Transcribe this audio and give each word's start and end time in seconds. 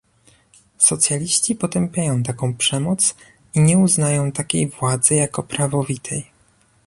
Socjaliści 0.77 1.55
potępiają 1.55 2.23
taką 2.23 2.53
przemoc 2.53 3.15
i 3.55 3.59
nie 3.59 3.77
uznają 3.77 4.31
takiej 4.31 4.67
władzy 4.69 5.15
jako 5.15 5.43
prawowitej 5.43 6.31